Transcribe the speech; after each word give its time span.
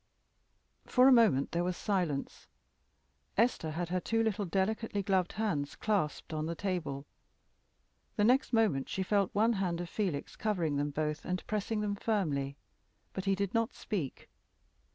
For 0.87 1.07
a 1.07 1.11
moment 1.11 1.51
there 1.51 1.63
was 1.63 1.77
silence. 1.77 2.47
Esther 3.37 3.69
had 3.69 3.89
her 3.89 3.99
two 3.99 4.23
little 4.23 4.45
delicately 4.45 5.03
gloved 5.03 5.33
hands 5.33 5.75
clasped 5.75 6.33
on 6.33 6.47
the 6.47 6.55
table. 6.55 7.05
The 8.15 8.23
next 8.23 8.51
moment 8.51 8.89
she 8.89 9.03
felt 9.03 9.29
one 9.35 9.53
hand 9.53 9.79
of 9.79 9.89
Felix 9.89 10.35
covering 10.35 10.77
them 10.77 10.89
both 10.89 11.23
and 11.23 11.45
pressing 11.45 11.81
them 11.81 11.93
firmly; 11.93 12.57
but 13.13 13.25
he 13.25 13.35
did 13.35 13.53
not 13.53 13.75
speak. 13.75 14.27